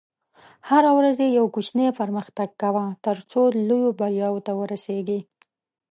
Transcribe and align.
هره 0.69 0.91
ورځ 0.97 1.17
یو 1.37 1.45
کوچنی 1.55 1.87
پرمختګ 1.99 2.49
کوه، 2.61 2.83
ترڅو 3.05 3.41
لویو 3.67 3.95
بریاوو 3.99 4.43
ته 4.45 4.51
ورسېږې. 4.59 5.19